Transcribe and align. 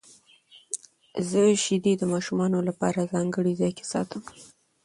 زه 1.29 1.41
شیدې 1.63 1.93
د 1.97 2.03
ماشومانو 2.13 2.59
لپاره 2.67 3.09
ځانګړي 3.13 3.53
ځای 3.59 3.71
کې 3.77 3.85
ساتم. 3.93 4.21